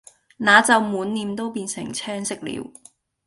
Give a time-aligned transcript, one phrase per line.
[0.37, 2.71] 那就滿臉都變成青色了。